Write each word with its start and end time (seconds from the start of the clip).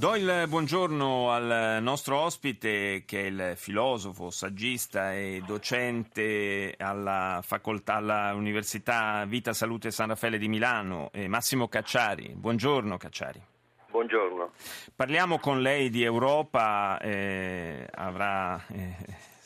Do 0.00 0.16
il 0.16 0.46
buongiorno 0.48 1.30
al 1.30 1.82
nostro 1.82 2.20
ospite 2.20 3.02
che 3.04 3.20
è 3.20 3.26
il 3.26 3.52
filosofo, 3.54 4.30
saggista 4.30 5.12
e 5.12 5.42
docente 5.44 6.74
alla 6.78 7.40
facoltà, 7.42 7.96
all'Università 7.96 9.26
Vita 9.26 9.52
Salute 9.52 9.90
San 9.90 10.08
Raffaele 10.08 10.38
di 10.38 10.48
Milano, 10.48 11.10
Massimo 11.26 11.68
Cacciari. 11.68 12.32
Buongiorno 12.34 12.96
Cacciari. 12.96 13.42
Buongiorno. 13.90 14.52
Parliamo 14.96 15.38
con 15.38 15.60
lei 15.60 15.90
di 15.90 16.02
Europa, 16.02 16.98
eh, 16.98 17.86
avrà... 17.92 18.58
Eh, 18.68 18.96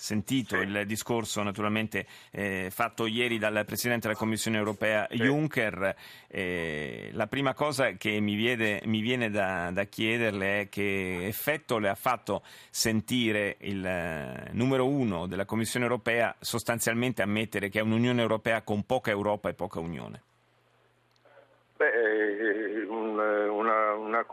sentito 0.05 0.57
il 0.57 0.85
discorso 0.85 1.43
naturalmente 1.43 2.07
eh, 2.31 2.69
fatto 2.71 3.07
ieri 3.07 3.39
dal 3.39 3.65
Presidente 3.65 4.07
della 4.07 4.19
Commissione 4.19 4.59
europea 4.59 5.07
sì. 5.09 5.17
Juncker. 5.17 5.97
Eh, 6.29 7.09
la 7.13 7.27
prima 7.27 7.55
cosa 7.55 7.93
che 7.93 8.21
mi 8.21 8.35
viene, 8.35 8.83
mi 8.85 9.01
viene 9.01 9.31
da, 9.31 9.71
da, 9.73 9.85
chiederle 9.85 10.61
è 10.61 10.69
che 10.69 11.27
effetto 11.27 11.79
le 11.79 11.89
ha 11.89 11.95
fatto 11.95 12.43
sentire 12.69 13.57
il 13.61 13.85
eh, 13.85 14.51
numero 14.53 14.87
uno 14.87 15.27
della 15.27 15.47
Commissione 15.47 15.87
europea 15.87 16.35
sostanzialmente 16.39 17.23
ammettere 17.23 17.71
che 17.71 17.79
è 17.79 17.83
un'Unione 17.83 18.21
europea 18.21 18.61
con 18.61 18.85
poca 18.85 19.11
Europa 19.11 19.49
e 19.49 19.55
poca 19.55 19.81
Unione. 19.81 20.23
Beh, 21.77 21.89
eh, 21.89 22.85
una, 22.85 23.51
una, 23.51 23.95
una, 23.95 24.27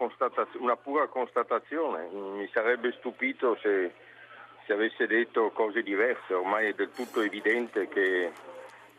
una 0.60 0.76
pura 0.76 1.08
constatazione. 1.08 2.10
Mi 2.12 2.50
sarebbe 2.52 2.92
stupito 3.00 3.58
se 3.62 4.10
se 4.72 4.78
avesse 4.78 5.06
detto 5.08 5.52
cose 5.52 5.84
diverse, 5.84 6.34
ormai 6.34 6.70
è 6.70 6.74
del 6.74 6.92
tutto 6.94 7.20
evidente 7.20 7.90
che 7.90 8.32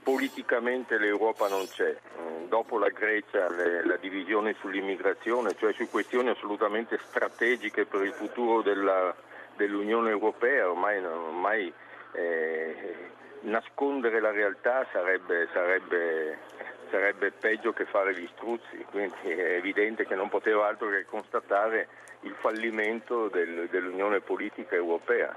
politicamente 0.02 0.98
l'Europa 0.98 1.48
non 1.48 1.66
c'è. 1.66 1.88
Eh, 1.88 2.46
dopo 2.48 2.78
la 2.78 2.90
Grecia 2.90 3.48
le, 3.48 3.86
la 3.86 3.96
divisione 3.96 4.54
sull'immigrazione, 4.60 5.54
cioè 5.56 5.72
su 5.72 5.88
questioni 5.88 6.28
assolutamente 6.28 6.98
strategiche 7.06 7.86
per 7.86 8.02
il 8.02 8.12
futuro 8.12 8.60
della, 8.60 9.14
dell'Unione 9.56 10.10
Europea, 10.10 10.68
ormai, 10.68 11.02
ormai 11.02 11.72
eh, 12.12 12.94
nascondere 13.42 14.20
la 14.20 14.30
realtà 14.30 14.86
sarebbe, 14.92 15.48
sarebbe, 15.54 16.38
sarebbe, 16.90 17.30
peggio 17.30 17.72
che 17.72 17.86
fare 17.86 18.14
gli 18.14 18.28
struzzi, 18.34 18.84
quindi 18.90 19.14
è 19.22 19.54
evidente 19.54 20.04
che 20.04 20.16
non 20.16 20.28
poteva 20.28 20.66
altro 20.66 20.90
che 20.90 21.06
constatare 21.06 21.88
il 22.22 22.34
fallimento 22.38 23.28
del, 23.28 23.68
dell'Unione 23.70 24.20
politica 24.20 24.74
europea. 24.74 25.34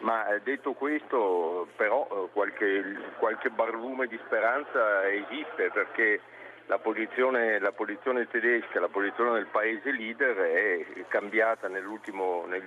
Ma 0.00 0.28
eh, 0.28 0.40
detto 0.42 0.72
questo, 0.72 1.68
però 1.76 2.06
eh, 2.10 2.28
qualche, 2.32 2.96
qualche 3.18 3.50
barlume 3.50 4.06
di 4.06 4.18
speranza 4.26 5.08
esiste 5.08 5.70
perché 5.70 6.20
la 6.66 6.78
posizione, 6.78 7.58
la 7.58 7.72
posizione, 7.72 8.26
tedesca, 8.28 8.80
la 8.80 8.88
posizione 8.88 9.32
del 9.34 9.46
paese 9.46 9.92
leader 9.92 10.36
è 10.36 11.04
cambiata 11.08 11.68
negli 11.68 11.84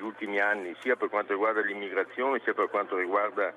ultimi 0.02 0.40
anni 0.40 0.76
sia 0.82 0.96
per 0.96 1.10
quanto 1.10 1.34
riguarda 1.34 1.62
l'immigrazione 1.62 2.40
sia 2.44 2.54
per 2.54 2.70
quanto 2.70 2.96
riguarda 2.96 3.54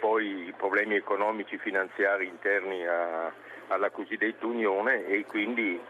poi 0.00 0.48
i 0.48 0.54
problemi 0.56 0.96
economici 0.96 1.58
finanziari 1.58 2.26
interni 2.26 2.84
a, 2.86 3.32
alla 3.68 3.90
cosiddetta 3.90 4.46
Unione 4.46 5.06
e 5.06 5.24
quindi, 5.26 5.80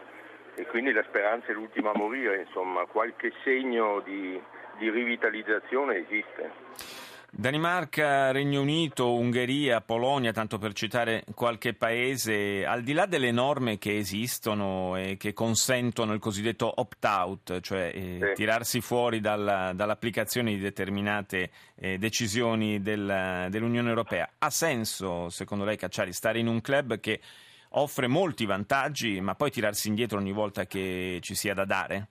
e 0.53 0.65
quindi, 0.67 0.91
la 0.91 1.03
speranza 1.03 1.47
è 1.47 1.53
l'ultima 1.53 1.91
a 1.91 1.97
morire, 1.97 2.41
insomma 2.41 2.85
qualche 2.85 3.33
segno 3.43 4.01
di, 4.01 4.39
di 4.77 4.89
rivitalizzazione 4.89 5.97
esiste. 5.97 7.04
Danimarca, 7.37 8.31
Regno 8.31 8.61
Unito, 8.61 9.13
Ungheria, 9.13 9.81
Polonia, 9.81 10.31
tanto 10.31 10.57
per 10.57 10.71
citare 10.71 11.25
qualche 11.35 11.73
paese, 11.73 12.65
al 12.65 12.81
di 12.81 12.93
là 12.93 13.07
delle 13.07 13.31
norme 13.31 13.77
che 13.77 13.97
esistono 13.97 14.95
e 14.95 15.17
che 15.17 15.33
consentono 15.33 16.13
il 16.13 16.21
cosiddetto 16.21 16.71
opt-out, 16.73 17.59
cioè 17.59 17.91
eh, 17.93 18.19
sì. 18.21 18.33
tirarsi 18.35 18.79
fuori 18.79 19.19
dalla, 19.19 19.73
dall'applicazione 19.73 20.55
di 20.55 20.59
determinate 20.59 21.51
eh, 21.75 21.97
decisioni 21.97 22.81
del, 22.81 23.47
dell'Unione 23.49 23.89
Europea, 23.89 24.29
ha 24.37 24.49
senso, 24.49 25.27
secondo 25.29 25.65
lei, 25.65 25.75
Cacciari, 25.75 26.13
stare 26.13 26.39
in 26.39 26.47
un 26.47 26.61
club 26.61 27.01
che 27.01 27.19
offre 27.71 28.07
molti 28.07 28.45
vantaggi, 28.45 29.19
ma 29.19 29.35
poi 29.35 29.51
tirarsi 29.51 29.89
indietro 29.89 30.19
ogni 30.19 30.31
volta 30.31 30.65
che 30.65 31.19
ci 31.21 31.35
sia 31.35 31.53
da 31.53 31.65
dare? 31.65 32.07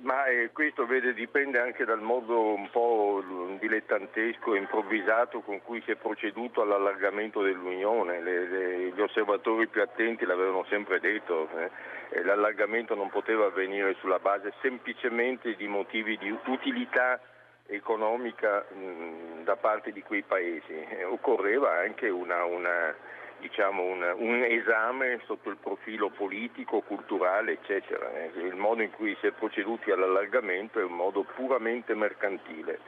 Ma 0.00 0.24
eh, 0.26 0.50
questo 0.50 0.86
vede, 0.86 1.12
dipende 1.12 1.58
anche 1.58 1.84
dal 1.84 2.00
modo 2.00 2.54
un 2.54 2.70
po' 2.70 3.22
dilettantesco 3.58 4.54
e 4.54 4.58
improvvisato 4.58 5.40
con 5.40 5.60
cui 5.62 5.82
si 5.82 5.90
è 5.90 5.96
proceduto 5.96 6.62
all'allargamento 6.62 7.42
dell'Unione. 7.42 8.22
Le, 8.22 8.48
le, 8.48 8.92
gli 8.92 9.00
osservatori 9.00 9.66
più 9.66 9.82
attenti 9.82 10.24
l'avevano 10.24 10.64
sempre 10.70 11.00
detto, 11.00 11.50
eh, 11.58 12.22
l'allargamento 12.22 12.94
non 12.94 13.10
poteva 13.10 13.46
avvenire 13.46 13.94
sulla 14.00 14.18
base 14.18 14.54
semplicemente 14.62 15.54
di 15.54 15.66
motivi 15.68 16.16
di 16.16 16.34
utilità 16.46 17.20
economica 17.66 18.64
mh, 18.66 19.44
da 19.44 19.56
parte 19.56 19.92
di 19.92 20.02
quei 20.02 20.22
paesi. 20.22 20.72
Eh, 20.72 21.04
occorreva 21.04 21.80
anche 21.80 22.08
una, 22.08 22.42
una 22.44 22.94
diciamo, 23.44 23.82
un, 23.82 24.14
un, 24.16 24.42
esame 24.42 25.20
sotto 25.26 25.50
il 25.50 25.58
profilo 25.58 26.08
politico, 26.08 26.80
culturale, 26.80 27.52
eccetera. 27.52 28.10
Eh, 28.14 28.30
il 28.40 28.54
modo 28.54 28.80
in 28.80 28.90
cui 28.90 29.14
si 29.20 29.26
è 29.26 29.32
proceduti 29.32 29.90
all'allargamento 29.90 30.80
è 30.80 30.84
un 30.84 30.96
modo 30.96 31.24
puramente 31.34 31.94
mercantile 31.94 32.80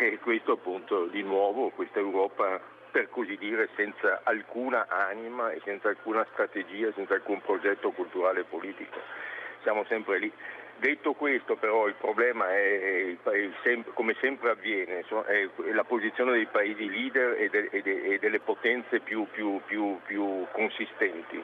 e 0.00 0.18
questo 0.18 0.52
appunto 0.52 1.06
di 1.06 1.22
nuovo, 1.22 1.70
questa 1.70 2.00
Europa 2.00 2.60
per 2.90 3.08
così 3.10 3.36
dire 3.38 3.68
senza 3.76 4.20
alcuna 4.24 4.86
anima 4.88 5.52
e 5.52 5.60
senza 5.64 5.88
alcuna 5.88 6.26
strategia, 6.32 6.92
senza 6.94 7.14
alcun 7.14 7.40
progetto 7.40 7.92
culturale 7.92 8.40
e 8.40 8.44
politico. 8.44 8.98
Siamo 9.62 9.84
sempre 9.84 10.18
lì. 10.18 10.32
Detto 10.82 11.12
questo 11.12 11.54
però 11.54 11.86
il 11.86 11.94
problema 11.94 12.50
è, 12.50 13.14
come 13.94 14.16
sempre 14.20 14.50
avviene, 14.50 15.04
la 15.72 15.84
posizione 15.84 16.32
dei 16.32 16.46
paesi 16.46 16.90
leader 16.90 17.40
e, 17.40 17.48
de, 17.48 17.82
de, 17.82 18.18
delle 18.18 18.40
potenze 18.40 18.98
più, 18.98 19.28
più, 19.30 19.60
più, 19.64 20.00
più, 20.04 20.44
consistenti. 20.50 21.40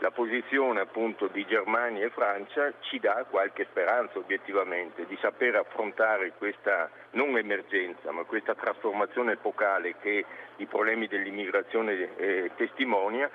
La 0.00 0.10
posizione 0.10 0.80
appunto 0.80 1.28
di 1.28 1.46
Germania 1.46 2.04
e 2.04 2.10
Francia 2.10 2.70
ci 2.80 2.98
dà 2.98 3.24
qualche 3.30 3.64
speranza 3.70 4.18
obiettivamente 4.18 5.06
di 5.06 5.16
saper 5.22 5.56
affrontare 5.56 6.34
questa 6.36 6.90
non 7.12 7.38
emergenza 7.38 8.12
ma 8.12 8.24
questa 8.24 8.54
trasformazione 8.54 9.32
epocale 9.32 9.94
che 10.02 10.22
i 10.56 10.66
problemi 10.66 11.06
dell'immigrazione 11.06 12.14
eh, 12.16 12.50
testimonia 12.56 13.30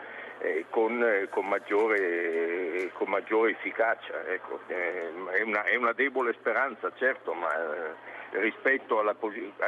con, 0.69 1.03
eh, 1.03 1.27
con, 1.29 1.47
maggiore, 1.47 2.89
con, 2.93 3.09
maggiore, 3.09 3.51
efficacia. 3.51 4.25
Ecco. 4.27 4.59
Eh, 4.67 5.11
è, 5.31 5.41
una, 5.41 5.63
è, 5.63 5.75
una, 5.75 5.93
debole 5.93 6.33
speranza, 6.33 6.91
certo, 6.95 7.33
ma 7.33 7.49
eh, 7.53 8.39
rispetto, 8.39 8.99
alla, 8.99 9.15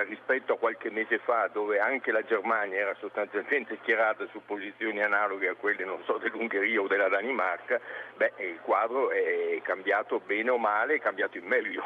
rispetto, 0.08 0.54
a 0.54 0.58
qualche 0.58 0.92
mese 0.92 1.20
fa, 1.20 1.50
dove 1.52 1.80
anche 1.80 2.12
la 2.12 2.24
Germania 2.24 2.80
era 2.80 2.96
sostanzialmente 3.00 3.78
schierata 3.82 4.28
su 4.32 4.42
posizioni 4.46 5.02
analoghe 5.02 5.48
a 5.48 5.56
quelle 5.56 5.86
so, 6.06 6.18
dell'Ungheria 6.18 6.82
o 6.82 6.88
della 6.88 7.10
Danimarca, 7.10 7.80
beh, 8.16 8.34
il 8.38 8.60
quadro 8.62 9.12
è 9.12 9.60
cambiato 9.64 10.20
bene 10.20 10.52
o 10.52 10.58
male, 10.58 10.96
è 10.96 11.00
cambiato 11.00 11.38
in 11.38 11.46
meglio. 11.46 11.84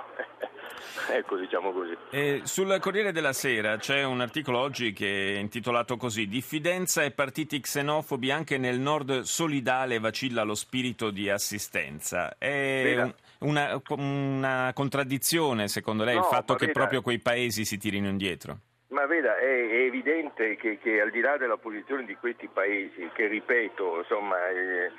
ecco, 1.09 1.38
diciamo 1.38 1.72
così. 1.72 1.96
E 2.09 2.41
sul 2.44 2.78
Corriere 2.79 3.12
della 3.12 3.34
Sera 3.34 3.78
c'è 3.78 4.03
un 4.03 4.22
articolo 4.22 4.59
oggi 4.59 4.94
che 4.94 5.35
è 5.35 5.38
intitolato 5.38 5.97
così 5.97 6.28
Diffidenza 6.28 7.03
e 7.03 7.12
partiti 7.12 7.59
xenofobi 7.59 8.31
anche 8.31 8.57
nel 8.57 8.80
nord 8.80 9.21
solidale 9.21 10.00
vacilla 10.00 10.44
lo 10.44 10.56
spirito 10.56 11.10
di 11.12 11.30
assistenza. 11.30 12.36
È 12.38 13.13
una, 13.39 13.81
una, 13.89 14.71
contraddizione 14.74 15.68
secondo 15.68 16.04
lei 16.04 16.15
no, 16.15 16.21
il 16.21 16.27
fatto 16.27 16.56
che 16.56 16.68
veda, 16.68 16.80
proprio 16.80 17.01
quei 17.01 17.19
paesi 17.19 17.65
si 17.65 17.77
tirino 17.77 18.07
indietro? 18.07 18.57
Ma 18.89 19.06
veda, 19.06 19.38
è, 19.38 19.44
è 19.44 19.81
evidente 19.86 20.56
che, 20.56 20.77
che, 20.77 21.01
al 21.01 21.10
di 21.10 21.19
là 21.19 21.38
della 21.38 21.57
posizione 21.57 22.06
di 22.06 22.15
questi 22.15 22.48
paesi, 22.48 23.10
che 23.13 23.27
ripeto, 23.27 23.98
insomma, 23.98 24.50
eh, 24.50 24.92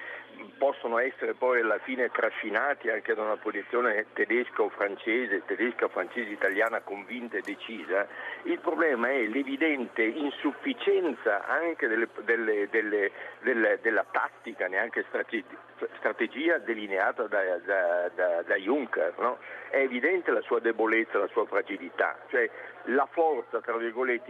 possono 0.59 0.99
essere 0.99 1.35
poi 1.35 1.61
alla 1.61 1.79
fine 1.79 2.11
trascinati 2.11 2.89
anche 2.89 3.15
da 3.15 3.23
una 3.23 3.37
posizione 3.37 4.07
tedesca 4.13 4.63
o 4.63 4.69
francese, 4.69 5.45
tedesca, 5.45 5.89
francese, 5.89 6.31
italiana 6.31 6.81
convinta 6.81 7.37
e 7.37 7.43
decisa, 7.43 8.07
il 8.45 8.59
problema 8.61 9.11
è 9.11 9.27
l'evidente 9.27 10.03
insufficienza 10.03 11.47
anche 11.47 11.87
delle, 11.89 12.09
delle, 12.25 12.69
delle, 12.71 13.79
della 13.81 14.05
tattica, 14.11 14.67
neanche 14.67 15.05
strategia 15.99 16.59
delineata 16.59 17.27
da, 17.27 17.59
da, 17.59 18.11
da, 18.15 18.43
da 18.43 18.55
Juncker. 18.57 19.15
No? 19.19 19.39
È 19.71 19.79
evidente 19.79 20.31
la 20.31 20.43
sua 20.43 20.61
debolezza, 20.61 21.19
la 21.19 21.29
sua 21.29 21.47
fragilità, 21.47 22.17
cioè 22.29 22.49
la 22.89 23.07
forza 23.11 23.61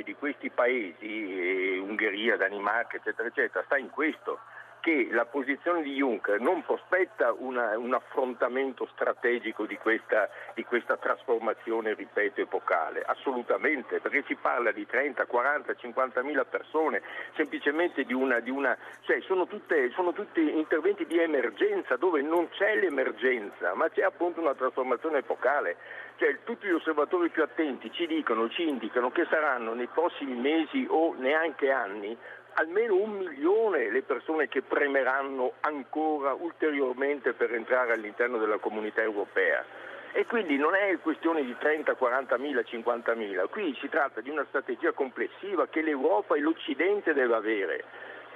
di 0.03 0.15
questi 0.15 0.51
paesi, 0.51 0.97
eh, 1.03 1.79
Ungheria, 1.79 2.37
Danimarca, 2.37 2.97
eccetera, 2.97 3.29
eccetera, 3.29 3.65
sta 3.65 3.77
in 3.77 3.91
questo 3.91 4.41
che 4.85 5.09
la 5.13 5.25
posizione 5.25 5.81
di 5.81 5.95
Juncker 5.95 6.39
non 6.41 6.63
prospetta 6.63 7.33
una, 7.33 7.79
un 7.79 7.95
affrontamento 7.95 8.87
strategico 8.93 9.65
di 9.65 9.79
questa, 9.79 10.29
di 10.53 10.63
questa, 10.63 10.99
trasformazione, 10.99 11.95
ripeto, 11.95 12.43
epocale, 12.43 13.03
assolutamente, 13.03 14.01
perché 14.01 14.25
si 14.27 14.35
parla 14.35 14.73
di 14.73 14.85
30, 14.85 15.25
40, 15.25 15.75
50 15.75 16.23
mila 16.23 16.45
persone, 16.45 17.01
semplicemente 17.35 18.05
di 18.05 18.13
una, 18.13 18.41
di 18.41 18.51
una 18.51 18.77
cioè 19.05 19.23
sono, 19.23 19.47
tutte, 19.47 19.89
sono 19.93 20.13
tutti 20.13 20.55
interventi 20.55 21.07
di 21.07 21.19
emergenza 21.19 21.97
dove 21.97 22.21
non 22.21 22.51
c'è 22.51 22.77
l'emergenza, 22.77 23.75
ma 23.75 23.89
c'è 23.89 24.03
appunto 24.03 24.43
una 24.43 24.55
trasformazione 24.55 25.21
epocale. 25.21 25.77
Cioè, 26.17 26.41
tutti 26.45 26.67
gli 26.67 26.73
osservatori 26.73 27.31
più 27.31 27.43
attenti 27.43 27.91
ci 27.91 28.07
dicono, 28.07 28.51
ci 28.51 28.69
indicano 28.69 29.11
che 29.11 29.27
saranno 29.31 29.73
nei 29.73 29.89
prossimi 29.89 30.35
mesi 30.35 30.87
o 30.91 31.15
neanche 31.17 31.71
anni 31.71 32.17
almeno 32.55 32.97
un 32.97 33.17
milione 33.17 33.91
le 33.91 34.03
persone 34.03 34.49
che 34.49 34.63
premeranno 34.63 35.55
ancora 35.61 36.33
ulteriormente 36.33 37.33
per 37.33 37.55
entrare 37.55 37.93
all'interno 37.93 38.39
della 38.39 38.59
comunità 38.59 39.03
europea. 39.03 39.65
E 40.13 40.27
quindi 40.27 40.57
non 40.57 40.75
è 40.75 40.97
questione 41.01 41.45
di 41.45 41.57
30, 41.59 41.95
40 41.95 42.39
mila, 42.39 42.63
50 42.63 43.15
mila, 43.15 43.47
qui 43.47 43.77
si 43.81 43.89
tratta 43.89 44.21
di 44.21 44.31
una 44.31 44.45
strategia 44.49 44.93
complessiva 44.93 45.67
che 45.67 45.83
l'Europa 45.83 46.37
e 46.37 46.41
l'Occidente 46.41 47.13
deve 47.13 47.35
avere 47.35 47.85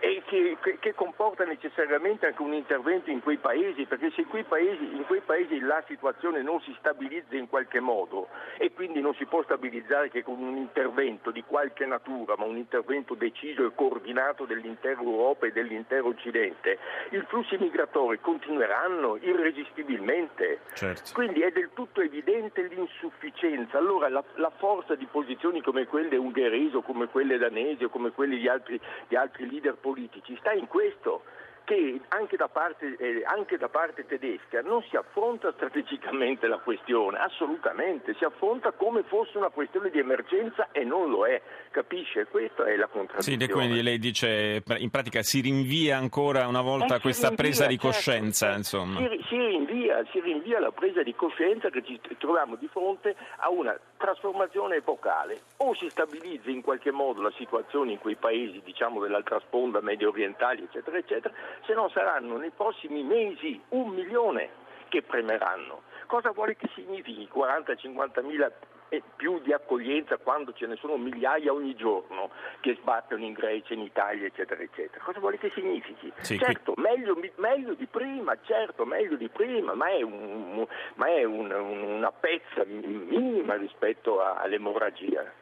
e 0.01 0.23
che, 0.27 0.57
che, 0.79 0.95
comporta 0.95 1.45
necessariamente 1.45 2.27
anche 2.27 2.43
un 2.43 2.53
intervento 2.53 3.11
in 3.11 3.21
quei 3.21 3.37
paesi, 3.37 3.85
perché 3.85 4.11
se 4.15 4.25
quei 4.27 4.45
paesi, 4.45 4.95
in 4.95 5.05
quei 5.07 5.21
paesi 5.21 5.59
la 5.61 5.83
situazione 5.87 6.43
non 6.43 6.61
si 6.61 6.75
stabilizza 6.79 7.35
in 7.37 7.49
qualche 7.49 7.81
modo 7.81 8.29
e 8.59 8.73
quindi 8.73 9.01
non 9.01 9.15
si 9.15 9.27
può 9.27 9.43
stabilizzare 9.43 10.11
che 10.11 10.23
con 10.23 10.41
un 10.41 10.57
intervento 10.57 11.31
di 11.31 11.43
qualche 11.43 11.85
natura, 11.85 12.35
ma 12.37 12.45
un 12.45 12.57
intervento 12.57 13.15
deciso 13.15 13.67
e 13.67 13.73
coordinato 13.75 14.45
dell'intera 14.45 15.01
Europa 15.01 15.47
e 15.47 15.53
dell'intero 15.53 16.09
Occidente, 16.09 16.79
i 17.11 17.21
flussi 17.27 17.57
migratori 17.59 18.21
continueranno 18.21 19.17
irresistibilmente. 19.21 20.61
Certo. 20.75 21.11
Quindi 21.13 21.41
è 21.41 21.51
del 21.51 21.71
tutto 21.75 22.01
evidente 22.01 22.63
l'insufficienza. 22.63 23.79
Allora 23.79 24.09
la, 24.09 24.23
la 24.37 24.53
forza 24.57 24.95
di 24.95 25.07
posizioni 25.07 25.61
come 25.61 25.87
quelle 25.87 26.17
ungheresi 26.17 26.77
o 26.77 26.83
come 26.83 27.09
quelle 27.09 27.37
danesi 27.37 27.85
o 27.85 27.89
come 27.89 28.11
quelle 28.13 28.37
di 28.37 28.49
altri, 28.49 28.81
di 29.09 29.17
altri 29.17 29.49
leader 29.49 29.75
politici 29.75 29.88
politici 29.89 30.37
sta 30.39 30.53
in 30.53 30.67
questo 30.67 31.23
che 31.65 32.01
anche 32.09 32.39
da, 32.39 32.49
parte, 32.49 32.97
eh, 32.97 33.23
anche 33.27 33.59
da, 33.59 33.69
parte, 33.69 34.07
tedesca 34.07 34.63
non 34.63 34.83
si 34.89 34.97
affronta 34.97 35.53
strategicamente 35.53 36.47
la 36.47 36.57
questione, 36.57 37.19
assolutamente, 37.19 38.15
si 38.15 38.25
affronta 38.25 38.73
come 38.73 39.03
fosse 39.03 39.37
una 39.37 39.51
questione 39.51 39.91
di 39.91 39.99
emergenza 39.99 40.69
e 40.73 40.85
non 40.85 41.11
lo 41.11 41.27
è, 41.27 41.43
capisce? 41.71 42.25
Questa 42.25 42.65
è 42.65 42.75
la 42.77 42.87
contraddizione. 42.87 43.45
Sì, 43.45 43.51
quindi 43.51 43.83
lei 43.83 43.99
dice 43.99 44.63
in 44.79 44.89
pratica 44.89 45.23
si 45.23 45.43
rinvia 45.43 45.99
ancora 45.99 46.47
una 46.47 46.63
volta 46.63 46.97
eh, 46.97 47.01
questa 47.01 47.29
rinvia, 47.29 47.45
presa 47.45 47.67
di 47.67 47.79
certo, 47.79 47.87
coscienza, 47.89 48.47
certo, 48.47 48.57
insomma. 48.57 48.99
Si, 49.01 49.25
si, 49.29 49.37
rinvia, 49.37 50.07
si 50.11 50.21
rinvia 50.21 50.61
la 50.61 50.73
presa 50.73 51.03
di 51.03 51.15
coscienza 51.15 51.69
che 51.69 51.85
ci 51.85 52.01
troviamo 52.17 52.57
di 52.57 52.69
fronte 52.69 53.15
a 53.41 53.51
una 53.51 53.79
trasformazione 53.99 54.77
epocale. 54.77 55.43
O 55.59 55.75
si 55.75 55.91
stabilizza 55.91 56.49
in 56.49 56.63
qualche 56.63 56.91
modo 56.91 57.21
la 57.21 57.33
situazione 57.33 57.93
in 57.93 57.99
quei 57.99 58.17
paesi, 58.17 58.63
diciamo, 58.65 59.01
dell'altra 59.01 59.39
sponda 59.41 59.81
medio 59.81 60.09
orientali, 60.09 60.63
eccetera, 60.63 60.97
eccetera, 60.97 61.35
se 61.67 61.75
no 61.75 61.91
saranno 61.91 62.39
nei 62.39 62.51
prossimi 62.51 63.03
mesi 63.03 63.61
un 63.71 63.91
milione 63.91 64.67
che 64.89 65.03
premeranno. 65.03 65.83
Cosa 66.07 66.31
vuole 66.31 66.57
che 66.57 66.71
significhi 66.75 67.29
40-50 67.31 68.25
mila 68.25 68.51
e 68.89 69.03
più 69.17 69.41
di 69.41 69.53
accoglienza 69.53 70.17
quando 70.17 70.53
ce 70.53 70.67
ne 70.67 70.77
sono 70.77 70.97
migliaia 70.97 71.53
ogni 71.53 71.75
giorno 71.75 72.31
che 72.61 72.77
sbattono 72.81 73.25
in 73.25 73.33
Grecia, 73.33 73.75
in 73.75 73.81
Italia, 73.81 74.27
eccetera, 74.27 74.63
eccetera. 74.63 75.05
Cosa 75.05 75.21
vuole 75.21 75.39
che 75.39 75.51
significhi? 75.55 76.13
Sì, 76.21 76.39
certo, 76.39 76.73
qui... 76.73 76.83
meglio, 76.83 77.19
meglio, 77.37 77.75
di 77.75 77.87
prima, 77.87 78.37
certo, 78.45 78.85
meglio 78.85 79.17
di 79.17 79.29
prima, 79.29 79.75
ma 79.75 79.89
è, 79.89 80.03
un, 80.03 80.67
ma 80.95 81.07
è 81.07 81.25
un, 81.25 81.51
una 81.51 82.13
pezza 82.13 82.65
minima 82.65 83.57
rispetto 83.57 84.23
all'emorragia. 84.23 85.33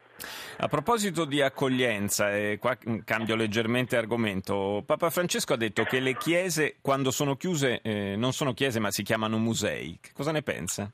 A 0.59 0.67
proposito 0.67 1.25
di 1.25 1.41
accoglienza, 1.41 2.35
e 2.35 2.57
qua 2.59 2.75
cambio 3.05 3.35
leggermente 3.35 3.97
argomento, 3.97 4.81
Papa 4.83 5.11
Francesco 5.11 5.53
ha 5.53 5.57
detto 5.57 5.83
che 5.83 5.99
le 5.99 6.17
chiese 6.17 6.77
quando 6.81 7.11
sono 7.11 7.35
chiuse 7.35 7.81
eh, 7.83 8.15
non 8.17 8.33
sono 8.33 8.53
chiese 8.53 8.79
ma 8.79 8.89
si 8.89 9.03
chiamano 9.03 9.37
musei. 9.37 9.99
Che 10.01 10.11
cosa 10.13 10.31
ne 10.31 10.41
pensa? 10.41 10.91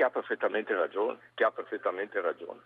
Che 0.00 0.06
ha 0.06 0.10
perfettamente 0.10 0.74
ragione, 0.74 1.18
ha 1.34 1.50
perfettamente 1.50 2.22
ragione. 2.22 2.60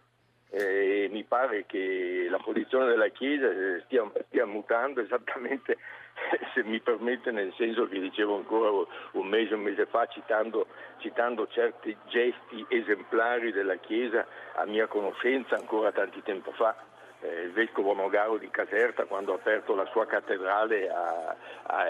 Eh, 0.50 1.08
mi 1.10 1.24
pare 1.24 1.66
che 1.66 2.28
la 2.30 2.38
posizione 2.38 2.86
della 2.86 3.08
Chiesa 3.08 3.48
stia, 3.86 4.08
stia 4.28 4.46
mutando 4.46 5.00
esattamente 5.00 5.76
se 6.54 6.62
mi 6.62 6.78
permette, 6.78 7.32
nel 7.32 7.52
senso 7.56 7.88
che 7.88 7.98
dicevo 7.98 8.36
ancora 8.36 8.70
un 8.70 9.26
mese, 9.26 9.54
un 9.54 9.62
mese 9.62 9.86
fa, 9.86 10.06
citando, 10.06 10.68
citando 10.98 11.48
certi 11.48 11.96
gesti 12.06 12.64
esemplari 12.68 13.50
della 13.50 13.78
Chiesa 13.78 14.24
a 14.54 14.64
mia 14.64 14.86
conoscenza 14.86 15.56
ancora 15.56 15.90
tanti 15.90 16.22
tempo 16.22 16.52
fa. 16.52 16.76
Eh, 17.24 17.44
il 17.44 17.52
vescovo 17.52 17.94
Nogaro 17.94 18.36
di 18.36 18.50
Caserta 18.50 19.06
quando 19.06 19.32
ha 19.32 19.36
aperto 19.36 19.74
la 19.74 19.86
sua 19.86 20.04
cattedrale 20.04 20.90
a, 20.90 21.34
a, 21.62 21.84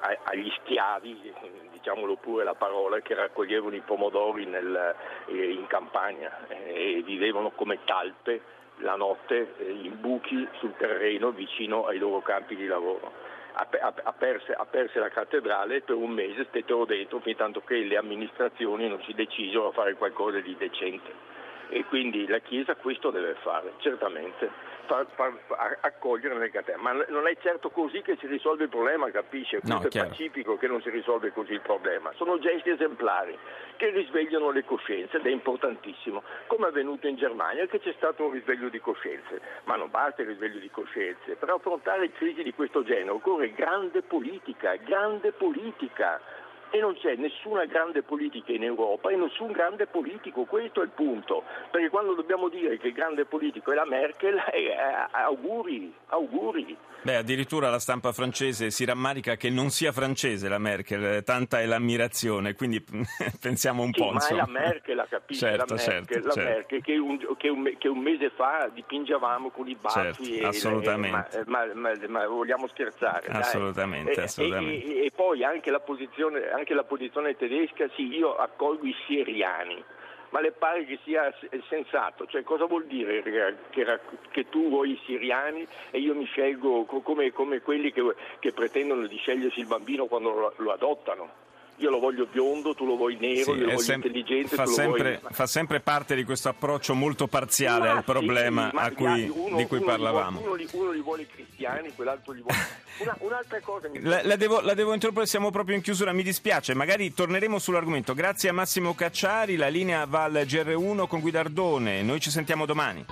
a, 0.00 0.18
agli 0.24 0.50
schiavi, 0.58 1.32
diciamolo 1.70 2.16
pure 2.16 2.42
la 2.42 2.54
parola, 2.54 2.98
che 2.98 3.14
raccoglievano 3.14 3.76
i 3.76 3.82
pomodori 3.86 4.46
nel, 4.46 4.96
eh, 5.26 5.50
in 5.52 5.68
campagna 5.68 6.48
eh, 6.48 6.96
e 6.96 7.02
vivevano 7.02 7.50
come 7.50 7.78
talpe 7.84 8.40
la 8.78 8.96
notte 8.96 9.54
in 9.58 10.00
buchi 10.00 10.48
sul 10.58 10.74
terreno 10.76 11.30
vicino 11.30 11.86
ai 11.86 11.98
loro 11.98 12.22
campi 12.22 12.56
di 12.56 12.66
lavoro. 12.66 13.28
Aperse, 13.52 14.54
aperse 14.54 14.98
la 14.98 15.08
cattedrale 15.08 15.76
e 15.76 15.80
per 15.82 15.96
un 15.96 16.10
mese 16.10 16.46
stettero 16.48 16.84
dentro 16.84 17.20
fin 17.20 17.36
tanto 17.36 17.62
che 17.62 17.76
le 17.76 17.96
amministrazioni 17.96 18.88
non 18.88 19.02
si 19.02 19.12
decisero 19.12 19.68
a 19.68 19.72
fare 19.72 19.94
qualcosa 19.94 20.40
di 20.40 20.56
decente 20.56 21.29
e 21.70 21.84
quindi 21.84 22.26
la 22.26 22.40
Chiesa 22.40 22.74
questo 22.74 23.10
deve 23.10 23.34
fare, 23.42 23.72
certamente, 23.78 24.50
far, 24.86 25.06
far, 25.14 25.78
accogliere 25.80 26.36
nel 26.36 26.50
catena. 26.50 26.82
Ma 26.82 26.92
non 27.08 27.28
è 27.28 27.36
certo 27.40 27.70
così 27.70 28.02
che 28.02 28.16
si 28.18 28.26
risolve 28.26 28.64
il 28.64 28.70
problema, 28.70 29.10
capisce? 29.10 29.60
Questo 29.60 29.78
no, 29.78 29.86
è 29.86 29.88
chiaro. 29.88 30.08
pacifico 30.08 30.58
che 30.58 30.66
non 30.66 30.82
si 30.82 30.90
risolve 30.90 31.32
così 31.32 31.52
il 31.52 31.60
problema. 31.60 32.12
Sono 32.16 32.38
gesti 32.38 32.70
esemplari 32.70 33.38
che 33.76 33.90
risvegliano 33.90 34.50
le 34.50 34.64
coscienze 34.64 35.18
ed 35.18 35.26
è 35.26 35.30
importantissimo, 35.30 36.22
come 36.46 36.66
è 36.66 36.68
avvenuto 36.70 37.06
in 37.06 37.16
Germania 37.16 37.66
che 37.66 37.78
c'è 37.78 37.94
stato 37.96 38.24
un 38.24 38.32
risveglio 38.32 38.68
di 38.68 38.80
coscienze, 38.80 39.40
ma 39.64 39.76
non 39.76 39.90
basta 39.90 40.22
il 40.22 40.28
risveglio 40.28 40.58
di 40.58 40.70
coscienze, 40.70 41.36
per 41.36 41.50
affrontare 41.50 42.10
crisi 42.12 42.42
di 42.42 42.52
questo 42.52 42.82
genere 42.82 43.10
occorre 43.10 43.52
grande 43.52 44.02
politica, 44.02 44.74
grande 44.74 45.32
politica 45.32 46.20
e 46.70 46.78
non 46.78 46.94
c'è 46.94 47.14
nessuna 47.16 47.64
grande 47.64 48.02
politica 48.02 48.52
in 48.52 48.64
Europa 48.64 49.10
e 49.10 49.16
nessun 49.16 49.52
grande 49.52 49.86
politico, 49.86 50.44
questo 50.44 50.80
è 50.80 50.84
il 50.84 50.90
punto, 50.90 51.44
perché 51.70 51.88
quando 51.88 52.14
dobbiamo 52.14 52.48
dire 52.48 52.78
che 52.78 52.88
il 52.88 52.92
grande 52.92 53.24
politico 53.24 53.72
è 53.72 53.74
la 53.74 53.86
Merkel, 53.86 54.36
eh, 54.52 54.66
eh, 54.66 54.76
auguri, 55.10 55.92
auguri. 56.06 56.76
Beh, 57.02 57.16
addirittura 57.16 57.70
la 57.70 57.78
stampa 57.78 58.12
francese 58.12 58.70
si 58.70 58.84
rammarica 58.84 59.36
che 59.36 59.48
non 59.48 59.70
sia 59.70 59.90
francese 59.90 60.50
la 60.50 60.58
Merkel, 60.58 61.24
tanta 61.24 61.60
è 61.60 61.64
l'ammirazione, 61.64 62.54
quindi 62.54 62.84
pensiamo 63.40 63.82
un 63.82 63.90
sì, 63.92 64.00
po'. 64.00 64.08
Ma 64.08 64.14
insomma. 64.14 64.42
è 64.42 64.44
la 64.44 64.52
Merkel, 64.52 64.96
la 64.96 65.06
capisci? 65.08 65.40
Certo, 65.40 65.74
la 65.74 65.74
Merkel, 65.74 66.06
certo, 66.06 66.26
la 66.26 66.32
certo. 66.34 66.50
Merkel 66.50 66.82
che, 66.82 66.98
un, 66.98 67.18
che, 67.38 67.48
un, 67.48 67.74
che, 67.78 67.88
un, 67.88 67.98
mese 67.98 68.30
fa 68.30 68.70
dipingevamo 68.72 69.48
con 69.48 69.66
i 69.68 69.76
baffi 69.80 70.24
certo, 70.24 70.44
e, 70.44 70.46
assolutamente. 70.46 71.38
E, 71.38 71.42
ma, 71.46 71.64
ma, 71.72 71.92
ma, 71.92 72.06
ma, 72.06 72.26
vogliamo 72.26 72.68
scherzare. 72.68 73.28
Assolutamente, 73.28 74.20
assolutamente. 74.20 74.84
E, 74.84 75.06
e, 75.06 75.10
poi 75.14 75.42
anche 75.42 75.70
la 75.70 75.80
posizione 75.80 76.50
anche 76.60 76.74
la 76.74 76.84
posizione 76.84 77.36
tedesca, 77.36 77.88
sì, 77.94 78.06
io 78.14 78.36
accolgo 78.36 78.86
i 78.86 78.94
siriani, 79.06 79.82
ma 80.30 80.40
le 80.40 80.52
pare 80.52 80.84
che 80.84 80.98
sia 81.04 81.32
sensato? 81.68 82.26
Cioè, 82.26 82.42
cosa 82.42 82.66
vuol 82.66 82.86
dire 82.86 83.22
che, 83.22 83.98
che, 84.30 84.48
tu 84.48 84.68
vuoi 84.68 84.92
i 84.92 85.00
siriani 85.04 85.66
e 85.90 85.98
io 85.98 86.14
mi 86.14 86.24
scelgo 86.24 86.84
come, 86.84 87.32
come 87.32 87.60
quelli 87.60 87.92
che, 87.92 88.02
che, 88.38 88.52
pretendono 88.52 89.06
di 89.06 89.16
scegliersi 89.16 89.60
il 89.60 89.66
bambino 89.66 90.06
quando 90.06 90.30
lo, 90.30 90.52
lo 90.56 90.72
adottano? 90.72 91.48
Io 91.80 91.90
lo 91.90 91.98
voglio 91.98 92.26
biondo, 92.30 92.74
tu 92.74 92.84
lo 92.84 92.96
vuoi 92.96 93.16
nero, 93.18 93.42
sì, 93.42 93.50
io 93.50 93.56
lo 93.56 93.64
voglio 93.66 93.78
sem- 93.78 94.02
intelligente, 94.04 94.54
fa 94.54 94.66
sempre, 94.66 95.18
vuoi... 95.20 95.32
fa 95.32 95.46
sempre, 95.46 95.80
parte 95.80 96.14
di 96.14 96.24
questo 96.24 96.50
approccio 96.50 96.94
molto 96.94 97.26
parziale 97.26 97.88
ma 97.88 97.96
al 97.96 98.04
problema 98.04 98.70
sì, 98.70 98.94
cui, 98.94 99.32
uno, 99.34 99.56
di 99.56 99.66
cui 99.66 99.78
uno 99.78 99.86
parlavamo. 99.86 100.40
Uno 100.40 100.54
li, 100.54 100.68
uno 100.72 100.90
li, 100.90 101.00
vuole 101.00 101.26
cristiani, 101.26 101.92
quell'altro 101.94 102.32
li 102.32 102.42
vuole... 102.42 102.58
Una, 103.00 103.16
un'altra 103.20 103.60
cosa... 103.60 103.88
Mi... 103.88 104.02
La, 104.02 104.20
la, 104.22 104.36
devo, 104.36 104.60
la 104.60 104.74
devo 104.74 104.92
interrompere, 104.92 105.26
siamo 105.26 105.50
proprio 105.50 105.74
in 105.74 105.80
chiusura, 105.80 106.12
mi 106.12 106.22
dispiace, 106.22 106.74
magari 106.74 107.14
torneremo 107.14 107.58
sull'argomento. 107.58 108.12
Grazie 108.12 108.50
a 108.50 108.52
Massimo 108.52 108.94
Cacciari, 108.94 109.56
la 109.56 109.68
linea 109.68 110.04
va 110.04 110.24
al 110.24 110.32
GR1 110.32 111.06
con 111.06 111.20
Guidardone, 111.20 112.02
noi 112.02 112.20
ci 112.20 112.28
sentiamo 112.28 112.66
domani. 112.66 113.06